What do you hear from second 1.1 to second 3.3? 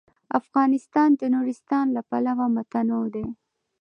د نورستان له پلوه متنوع دی.